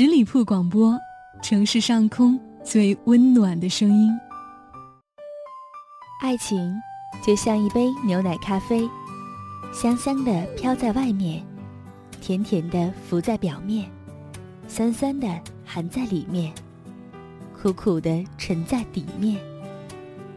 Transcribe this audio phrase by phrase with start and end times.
[0.00, 0.96] 十里铺广播，
[1.42, 4.16] 城市上空最温暖的声音。
[6.22, 6.72] 爱情
[7.20, 8.88] 就像一杯牛奶咖啡，
[9.72, 11.44] 香香的飘在外面，
[12.20, 13.90] 甜甜的浮在表面，
[14.68, 15.26] 酸酸的
[15.66, 16.52] 含在里面，
[17.60, 19.36] 苦苦的沉在底面，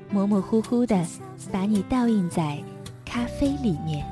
[0.09, 1.05] 模模糊糊的
[1.51, 2.57] 把你倒映在
[3.05, 4.03] 咖啡里面。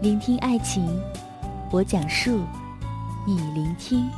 [0.00, 0.86] 聆听爱情，
[1.72, 2.42] 我讲述。
[3.28, 4.08] 你聆听，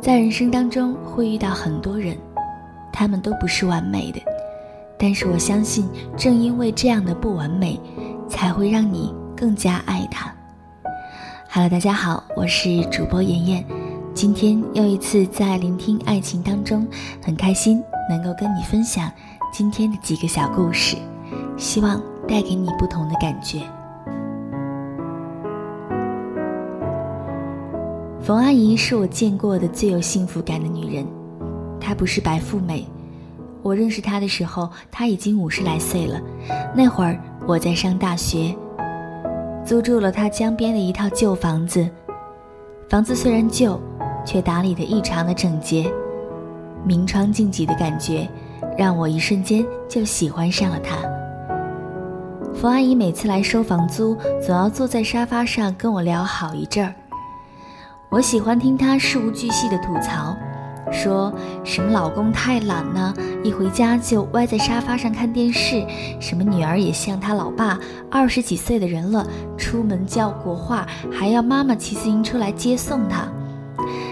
[0.00, 2.16] 在人生当中会遇到很多人，
[2.92, 4.20] 他们都不是完美的，
[4.96, 7.80] 但是我相信，正因为这样的不完美，
[8.28, 10.32] 才会让你更加爱他。
[11.50, 13.66] Hello，大家好，我是主播妍妍，
[14.14, 16.86] 今天又一次在聆听爱情当中，
[17.20, 17.82] 很开心。
[18.10, 19.08] 能够跟你分享
[19.52, 20.96] 今天的几个小故事，
[21.56, 23.60] 希望带给你不同的感觉。
[28.20, 31.06] 冯阿姨是我见过的最有幸福感的女人，
[31.80, 32.84] 她不是白富美。
[33.62, 36.20] 我认识她的时候，她已经五十来岁了。
[36.74, 38.52] 那会儿我在上大学，
[39.64, 41.88] 租住了她江边的一套旧房子。
[42.88, 43.80] 房子虽然旧，
[44.26, 45.88] 却打理得异常的整洁。
[46.84, 48.28] 明窗净几的感觉，
[48.76, 50.96] 让我一瞬间就喜欢上了他。
[52.54, 56.94] 冯阿姨每次来收房租，总要坐在沙发上跟我聊好一阵儿。
[58.10, 60.36] 我喜欢听她事无巨细的吐槽，
[60.90, 63.14] 说什么老公太懒呢，
[63.44, 65.86] 一回家就歪在沙发上看电视；
[66.20, 67.78] 什么女儿也像她老爸，
[68.10, 69.24] 二十几岁的人了，
[69.56, 73.28] 出门叫国话还要妈妈骑自行车来接送她。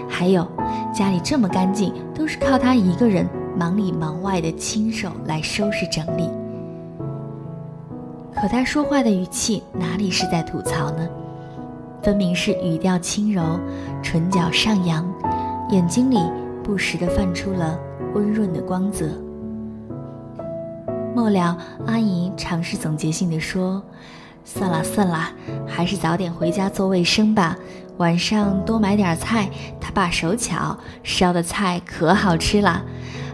[0.08, 0.46] 还有，
[0.92, 6.28] 家里这么干净，都是靠他一个人忙里忙外的亲手来收拾整理。
[8.34, 11.08] 可他说话的语气哪里是在吐槽呢？
[12.02, 13.42] 分明是语调轻柔，
[14.02, 15.04] 唇角上扬，
[15.70, 16.18] 眼睛里
[16.62, 17.78] 不时的泛出了
[18.14, 19.06] 温润的光泽。
[21.14, 23.82] 末了，阿姨尝试总结性的说
[24.50, 25.30] ：“算了算了，
[25.66, 27.54] 还是早点回家做卫生吧。”
[27.98, 29.50] 晚上多买点菜，
[29.80, 32.82] 他爸手巧，烧的菜可好吃了。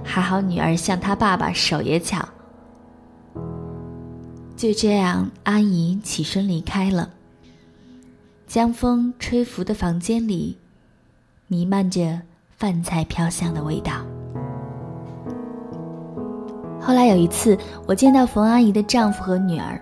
[0.03, 2.27] 还好女儿像他爸爸手也巧。
[4.57, 7.11] 就这样，阿姨起身离开了。
[8.47, 10.57] 江风吹拂的房间里，
[11.47, 12.23] 弥漫着
[12.57, 13.93] 饭菜飘香的味道。
[16.81, 19.79] 后来有一次，我见到冯阿姨的丈夫和女儿，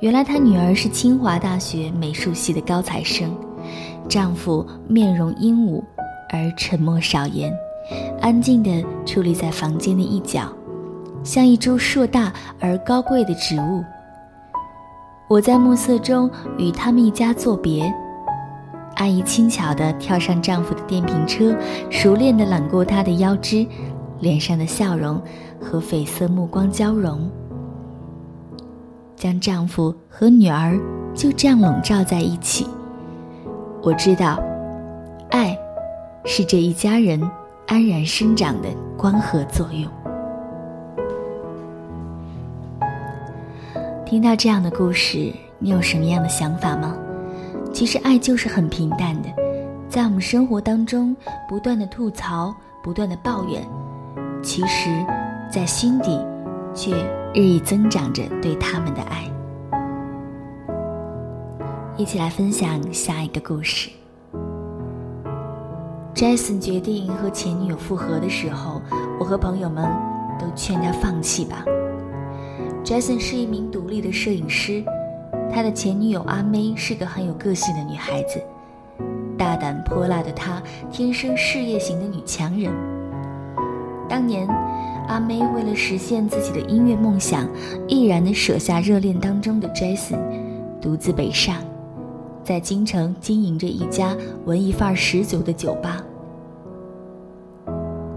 [0.00, 3.30] 原来她女儿是清华大学美术系的高材生。
[4.08, 5.84] 丈夫面容英武，
[6.30, 7.52] 而沉默少言，
[8.20, 10.50] 安静地矗立在房间的一角，
[11.22, 13.84] 像一株硕大而高贵的植物。
[15.28, 17.92] 我在暮色中与他们一家作别。
[18.94, 21.54] 阿姨轻巧地跳上丈夫的电瓶车，
[21.90, 23.66] 熟练地揽过他的腰肢，
[24.20, 25.20] 脸上的笑容
[25.60, 27.30] 和绯色目光交融，
[29.18, 30.78] 将丈夫和女儿
[31.14, 32.66] 就这样笼罩在一起。
[33.82, 34.40] 我知道，
[35.30, 35.56] 爱
[36.24, 37.20] 是这一家人
[37.66, 39.90] 安然生长的光合作用。
[44.06, 46.96] 听到这样的故事，你有什么样的想法吗？
[47.72, 49.28] 其实爱就是很平淡的，
[49.88, 51.14] 在我们生活当中
[51.46, 53.62] 不断的吐槽、不断的抱怨，
[54.42, 54.88] 其实，
[55.52, 56.18] 在心底
[56.78, 56.94] 却
[57.34, 59.24] 日益增长着对他们的爱。
[61.96, 63.90] 一起来分享下一个故事。
[66.14, 68.80] Jason 决定和前女友复合的时候，
[69.18, 69.90] 我和朋友们
[70.38, 71.64] 都劝他放弃吧。
[72.84, 74.84] Jason 是一名独立的摄影师，
[75.52, 78.40] 他的前女友阿妹是个很有个性的女孩子，
[79.36, 80.62] 大胆泼辣的她，
[80.92, 82.72] 天生事业型的女强人。
[84.08, 84.48] 当年，
[85.08, 87.48] 阿妹为了实现自己的音乐梦想，
[87.88, 90.18] 毅然的舍下热恋当中的 Jason，
[90.80, 91.56] 独自北上。
[92.44, 96.02] 在京城经营着一家文艺范儿十足的酒吧。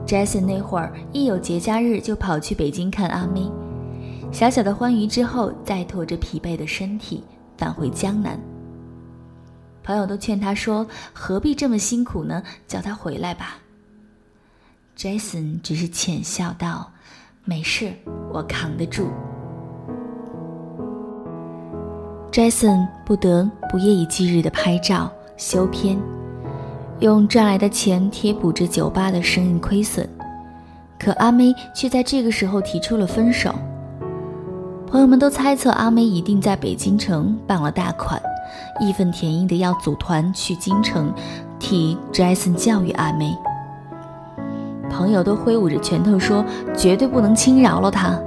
[0.06, 3.50] Jason 那会儿一有节假日就跑去北京看阿妹，
[4.32, 7.24] 小小的欢愉之后，再拖着疲惫的身体
[7.58, 8.38] 返回江南。
[9.82, 12.44] 朋友都劝他说：“何必这么辛苦呢？
[12.68, 13.58] 叫他回来吧。
[14.98, 16.92] ”Jason 只是浅笑道
[17.44, 17.92] ：“没事，
[18.32, 19.08] 我扛得住。”
[22.32, 26.00] Jason 不得不夜以继日的拍照修片，
[27.00, 30.08] 用赚来的钱贴补着酒吧的生意亏损。
[31.00, 33.54] 可阿妹却在这个时候提出了分手。
[34.88, 38.22] 朋友们都猜测阿妹一定在北京城傍了大款，
[38.80, 41.14] 义愤填膺的要组团去京城
[41.60, 43.36] 替 Jason 教育阿妹。
[44.92, 46.46] 朋友都挥舞着拳头说
[46.76, 48.20] 绝对不能轻饶了他。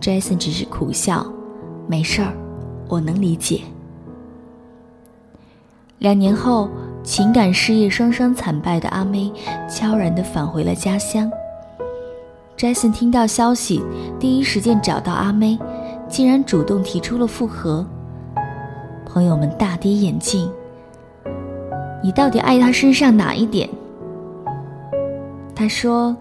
[0.00, 1.26] Jason 只是苦笑，
[1.86, 2.32] 没事儿，
[2.88, 3.60] 我能理解。
[5.98, 6.68] 两年后。
[7.04, 9.32] 情感事业双双惨败的阿妹
[9.66, 11.30] 悄然地返回了家乡。
[12.54, 13.82] Jason 听到消息，
[14.20, 15.58] 第一时间找到阿妹，
[16.06, 17.86] 竟然主动提出了复合。
[19.06, 20.50] 朋友们大跌眼镜
[22.04, 23.66] ：“你到底爱他身上哪一点？”
[25.58, 26.16] 他说：“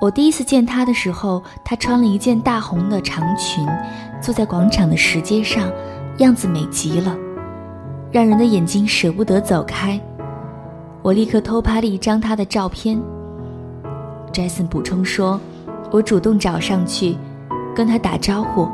[0.00, 3.66] 我第一次见他的时候，他穿了一件大红的长裙，
[4.20, 5.68] 坐在广场的石阶上，
[6.18, 7.16] 样子美极了。”
[8.12, 10.00] 让人的眼睛舍不得走开，
[11.02, 13.02] 我立刻偷拍了一张他的照片。
[14.32, 15.40] Jason 补充说
[15.90, 17.16] ：“我主动找上去，
[17.74, 18.68] 跟他打招呼，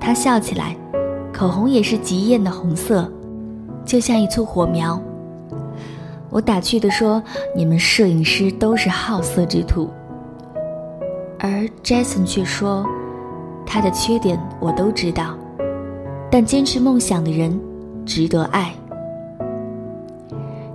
[0.00, 0.74] 他笑起来，
[1.32, 3.08] 口红也是极艳的红色，
[3.84, 5.00] 就像一簇火苗。”
[6.30, 7.22] 我打趣地说
[7.54, 9.90] ：“你们摄影师都是好色之徒。”
[11.38, 12.86] 而 Jason 却说
[13.66, 15.36] ：“他的缺点我都知道，
[16.30, 17.58] 但坚持梦想的人。”
[18.06, 18.74] 值得爱。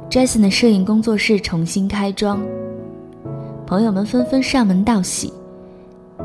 [0.09, 2.39] Jason 的摄影工作室重新开装，
[3.65, 5.33] 朋友们纷纷上门道喜。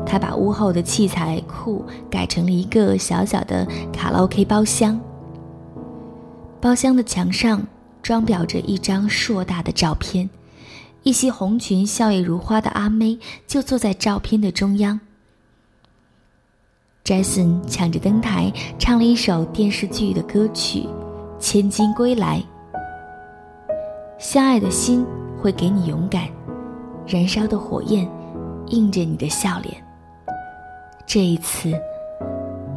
[0.05, 4.97] 他把屋后的器材库改成了一个小小的卡拉 OK 包厢。
[6.61, 7.61] 包厢的墙上
[8.01, 10.29] 装裱着一张硕大的照片，
[11.03, 14.99] 一袭红裙、笑靥如花的阿妹就坐在照片的中央。
[17.03, 20.87] Jason 抢着登台，唱了一首电视剧的歌曲。
[21.39, 22.43] 千金归来，
[24.19, 25.03] 相爱的心
[25.41, 26.27] 会给你勇敢，
[27.07, 28.07] 燃烧的火焰
[28.67, 29.83] 映着你的笑脸。
[31.07, 31.73] 这一次，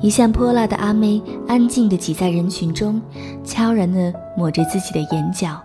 [0.00, 3.00] 一向泼辣的阿妹安静地挤在人群中，
[3.42, 5.58] 悄然地抹着自己的眼角。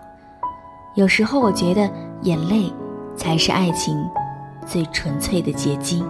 [0.94, 1.90] 有时候，我觉得
[2.22, 2.72] 眼泪
[3.16, 4.02] 才是爱情
[4.66, 6.04] 最纯粹的结晶。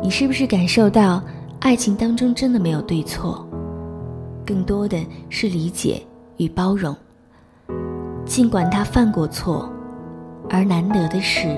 [0.00, 1.20] 你是不是感受到，
[1.58, 3.44] 爱情当中真的没有对错？
[4.46, 4.98] 更多的
[5.28, 6.00] 是理解
[6.38, 6.96] 与包容。
[8.24, 9.68] 尽管他犯过错，
[10.48, 11.48] 而难得的是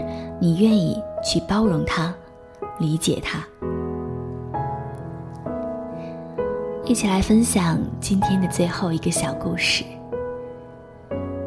[0.41, 2.13] 你愿意去包容他，
[2.79, 3.45] 理解他。
[6.85, 9.85] 一起来分享今天的最后一个小故事。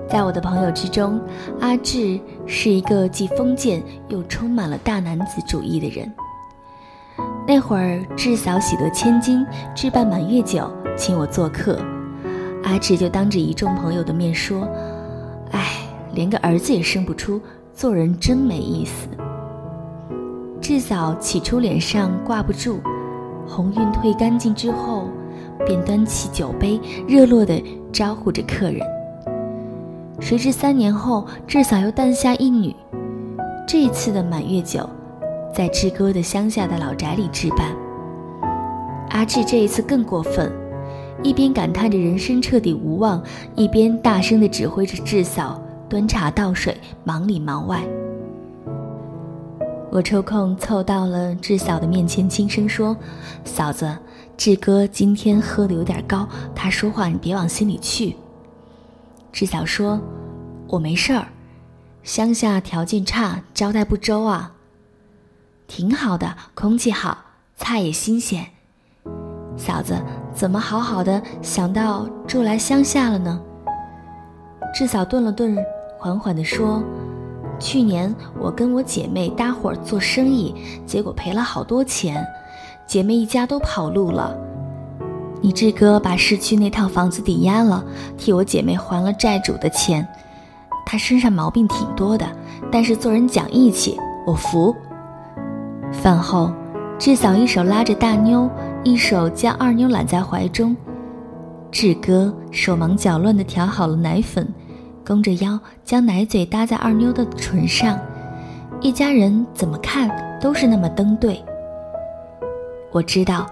[0.08, 1.20] 在我的朋友之中，
[1.60, 6.12] 阿志是一个既封建又充满了大男子主义的人。
[7.48, 9.46] 那会儿，志嫂喜得千金，
[9.76, 10.72] 置办满月酒。
[10.98, 11.78] 请我做客，
[12.64, 14.66] 阿志就当着一众朋友的面说
[15.52, 17.42] ：“哎，连个儿子也生不出，
[17.74, 19.10] 做人真没意思。”
[20.68, 22.80] 智嫂起初脸上挂不住，
[23.48, 25.08] 红晕退干净之后，
[25.64, 27.64] 便端起酒杯，热络地
[27.94, 28.80] 招呼着客人。
[30.20, 32.76] 谁知三年后，智嫂又诞下一女，
[33.68, 34.90] 这次的满月酒，
[35.54, 37.68] 在志哥的乡下的老宅里置办。
[39.12, 40.52] 阿志这一次更过分。
[41.22, 43.22] 一边感叹着人生彻底无望，
[43.54, 47.84] 一边大声地指挥着志嫂端茶倒水，忙里忙外。
[49.96, 52.98] 我抽空凑到了志嫂的面前，轻声说
[53.46, 53.98] ：“嫂子，
[54.36, 58.18] 志哥今天喝的有点高，他说话你别往心里去。”
[59.32, 59.98] 志嫂说
[60.68, 61.26] ：“我没事儿，
[62.04, 64.52] 乡下条件差，招待不周啊。
[65.66, 67.18] 挺好的，空气好，
[67.56, 68.46] 菜也新鲜。”
[69.56, 69.98] 嫂子
[70.34, 73.42] 怎么好好的想到住来乡下了呢？
[74.74, 75.58] 志嫂顿了顿，
[75.98, 76.84] 缓缓地说
[77.60, 80.54] ：“去年我跟我姐妹搭伙做生意，
[80.86, 82.26] 结果赔了好多钱，
[82.86, 84.36] 姐妹一家都跑路了。
[85.42, 87.84] 你志哥把市区那套房子抵押了，
[88.18, 90.08] 替我姐妹还了债主的钱。
[90.86, 92.26] 他身上毛病挺多的，
[92.72, 94.76] 但是做人讲义气，我服。”
[95.92, 96.52] 饭后，
[96.98, 98.50] 志嫂一手拉着大妞。
[98.84, 100.78] 一手将二妞揽在怀中，
[101.72, 104.48] 志哥手忙脚乱地调好了奶粉，
[105.06, 108.00] 弓着腰将奶嘴搭在二妞的唇上，
[108.82, 110.10] 一家人怎么看
[110.42, 111.40] 都是那么登对。
[112.92, 113.46] 我知道，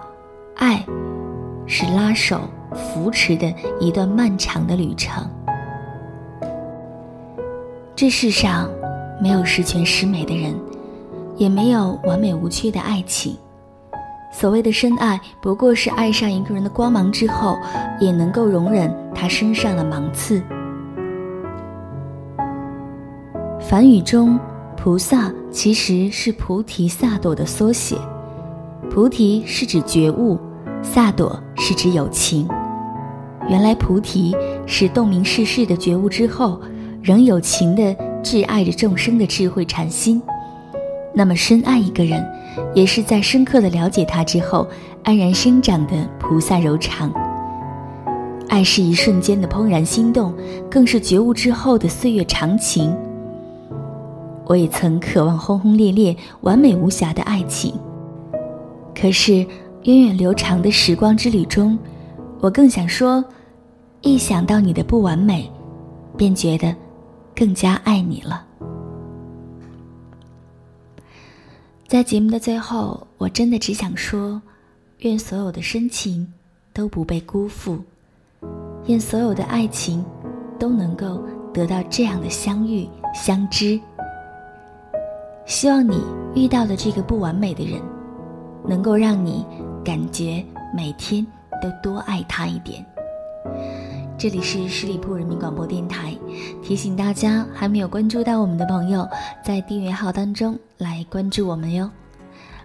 [0.56, 0.84] 爱
[1.64, 2.40] 是拉手
[2.74, 5.24] 扶持的一段漫长的旅程。
[7.94, 8.68] 这世上
[9.20, 10.52] 没有十全十美的人，
[11.36, 13.36] 也没有完美无缺的爱情。
[14.32, 17.56] 所谓的深爱，不过是爱上一个人的光芒之后，
[18.00, 20.42] 也能够容忍他身上的芒刺。
[23.66, 24.38] 梵语中，
[24.76, 27.96] 菩萨其实是菩提萨埵的缩写。
[28.90, 30.38] 菩提是指觉悟，
[30.82, 32.46] 萨埵是指有情。
[33.48, 36.60] 原来菩提是洞明世事的觉悟之后，
[37.02, 40.20] 仍有情的挚爱着众生的智慧禅心。
[41.14, 42.22] 那么深爱一个人，
[42.74, 44.68] 也是在深刻的了解他之后，
[45.04, 47.10] 安然生长的菩萨柔肠。
[48.46, 50.34] 爱是一瞬间的怦然心动，
[50.70, 52.94] 更是觉悟之后的岁月长情。
[54.46, 57.74] 我也曾渴望轰轰烈烈、完美无瑕的爱情，
[58.94, 59.46] 可是
[59.84, 61.78] 源远流长的时光之旅中，
[62.40, 63.24] 我更想说，
[64.02, 65.50] 一想到你的不完美，
[66.16, 66.74] 便觉得
[67.34, 68.44] 更加爱你了。
[71.86, 74.40] 在节目的最后，我真的只想说，
[74.98, 76.32] 愿所有的深情
[76.72, 77.78] 都不被辜负。
[78.86, 80.04] 愿所有的爱情
[80.58, 81.22] 都能够
[81.52, 83.80] 得到这样的相遇相知。
[85.46, 86.02] 希望你
[86.34, 87.80] 遇到的这个不完美的人，
[88.66, 89.44] 能够让你
[89.84, 91.26] 感觉每天
[91.62, 92.84] 都多爱他一点。
[94.16, 96.16] 这里是十里铺人民广播电台，
[96.62, 99.06] 提醒大家还没有关注到我们的朋友，
[99.44, 101.90] 在订阅号当中来关注我们哟。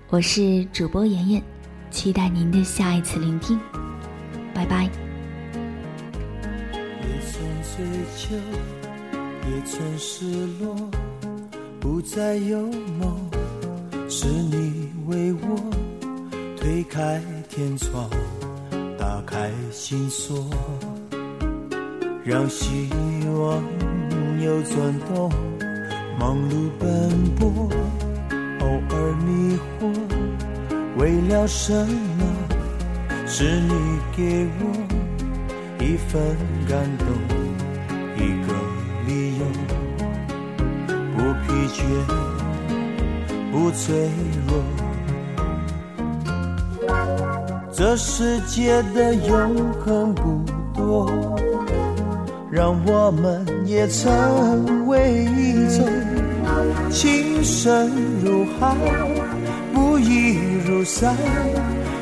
[0.10, 1.44] 我是主播妍妍，
[1.92, 3.60] 期待您的下一次聆听。
[4.54, 4.90] 拜拜。
[7.80, 7.86] 追
[8.18, 10.76] 求也曾失落，
[11.80, 12.60] 不再有
[13.00, 13.30] 梦，
[14.10, 15.56] 是你为我
[16.58, 18.10] 推开天窗，
[18.98, 20.50] 打开心锁，
[22.24, 22.90] 让希
[23.28, 23.64] 望
[24.42, 25.32] 又转动，
[26.20, 27.70] 忙碌奔波，
[28.60, 29.92] 偶尔迷惑，
[30.98, 32.26] 为了什么？
[33.26, 33.74] 是你
[34.18, 34.64] 给我
[35.80, 36.20] 一份
[36.68, 37.08] 感动。
[38.18, 38.54] 一个，
[41.60, 41.84] 不疲倦，
[43.52, 44.10] 不脆
[44.48, 44.64] 弱。
[47.74, 50.42] 这世界的永恒不
[50.74, 51.12] 多，
[52.50, 55.86] 让我们也成为一种。
[56.90, 57.92] 情深
[58.24, 58.74] 如海，
[59.74, 61.14] 不移如山，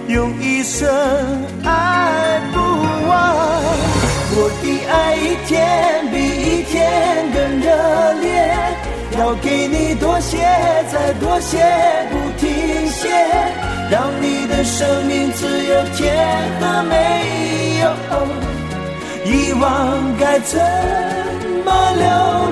[0.07, 0.87] 用一生
[1.63, 2.59] 爱不
[3.09, 3.35] 完。
[4.39, 6.75] 我的爱一天比一天
[7.33, 7.65] 更热
[8.21, 8.27] 烈，
[9.19, 10.37] 要给你多些，
[10.91, 11.57] 再多些，
[12.11, 13.09] 不停歇，
[13.89, 16.15] 让你的生命只有甜
[16.59, 16.93] 和美。
[17.83, 17.83] 哦
[19.25, 20.57] 遗忘该怎
[21.65, 22.05] 么流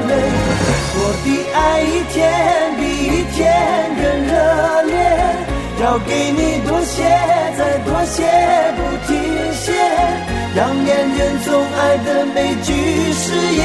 [0.08, 0.12] 泪？
[0.98, 2.16] 我的爱一天
[2.76, 3.40] 比一天
[3.96, 4.34] 更热
[4.84, 4.94] 烈，
[5.82, 6.98] 要给你多些，
[7.58, 8.18] 再多些，
[8.76, 9.14] 不停
[9.54, 9.72] 歇。
[10.54, 12.74] 让恋人总爱的每句
[13.14, 13.24] 誓
[13.56, 13.64] 言，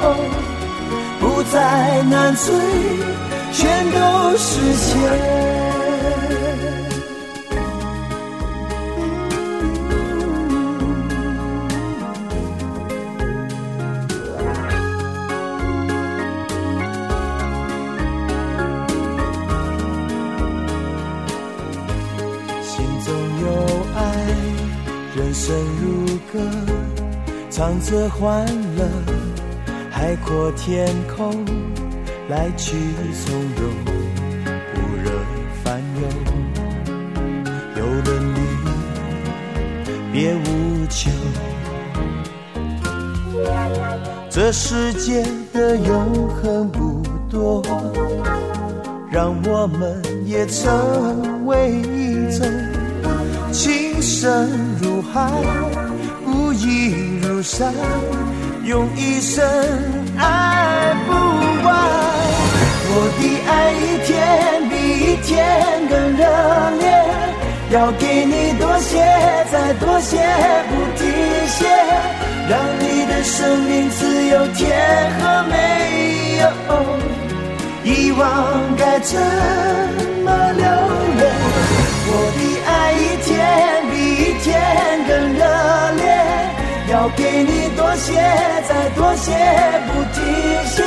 [0.00, 0.04] 不
[1.52, 2.54] 再难追
[3.52, 5.00] 全都实现
[22.62, 23.46] 心中有
[23.96, 24.02] 爱
[25.16, 26.38] 人生如歌
[27.50, 29.29] 唱着欢乐。
[30.00, 31.44] 海阔天空，
[32.30, 32.74] 来去
[33.22, 33.70] 从容，
[34.72, 35.10] 不惹
[35.62, 36.08] 烦忧。
[37.76, 38.40] 有了你，
[40.10, 41.10] 别无求。
[44.30, 47.62] 这世界的永恒不多，
[49.10, 52.48] 让我们也成为一种
[53.52, 54.48] 情深
[54.80, 55.30] 如海，
[56.24, 57.10] 不移。
[57.42, 57.72] 山，
[58.70, 59.44] 用一生
[60.16, 61.10] 爱不
[61.66, 61.68] 完。
[62.92, 64.08] 我的爱一天
[64.70, 64.72] 比
[65.06, 65.34] 一天
[65.88, 66.22] 更热
[66.78, 66.86] 烈，
[67.72, 69.02] 要给你多些，
[69.50, 70.18] 再多些，
[70.70, 71.02] 不停
[71.48, 71.66] 歇，
[72.48, 74.62] 让你的生命只有甜
[75.18, 75.52] 和没
[76.38, 76.46] 有。
[77.82, 78.22] 遗忘
[78.78, 79.18] 该怎
[80.22, 80.64] 么流
[81.18, 81.22] 泪？
[82.06, 82.08] 我
[82.38, 83.28] 的爱一天
[83.90, 84.79] 比一天。
[87.00, 88.12] 要给你多些，
[88.68, 89.32] 再多些，
[89.88, 90.22] 不停
[90.66, 90.84] 歇，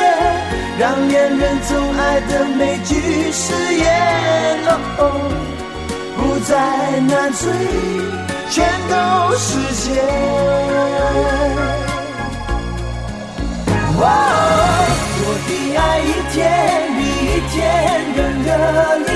[0.77, 2.93] 让恋人总爱的每句
[3.31, 3.83] 誓言，
[4.99, 5.01] 哦
[6.15, 6.53] 不再
[7.09, 7.49] 难追，
[8.51, 8.93] 全都
[9.37, 9.83] 实现。
[13.97, 14.05] 我
[15.47, 16.37] 的爱一天
[16.93, 17.57] 比一天
[18.15, 18.47] 更热
[19.07, 19.11] 烈，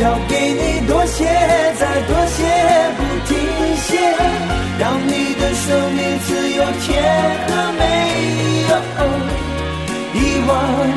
[0.00, 1.28] 要给你多些，
[1.78, 2.40] 再多些，
[2.96, 3.36] 不停
[3.76, 3.86] 歇。
[4.78, 6.04] 让你的生命
[6.66, 6.90] 有甜
[7.46, 7.80] 和美，
[10.14, 10.18] 遗
[10.48, 10.50] 忘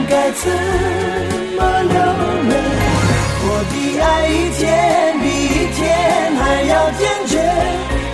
[0.09, 0.49] 该怎
[1.55, 1.93] 么流
[2.49, 2.53] 泪？
[3.45, 4.63] 我的爱一天
[5.21, 5.77] 比一天
[6.37, 7.33] 还要坚决，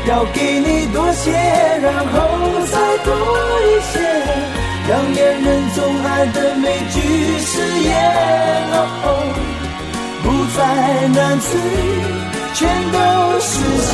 [0.09, 1.31] 要给你多些，
[1.81, 2.13] 然后
[2.65, 3.09] 再多
[3.63, 3.93] 一些，
[4.89, 6.95] 让恋人总爱的每句
[7.39, 7.89] 誓言
[8.73, 9.07] 哦，
[10.23, 10.25] 不
[10.57, 10.59] 再
[11.07, 11.49] 难追，
[12.53, 12.97] 全都
[13.39, 13.93] 实现。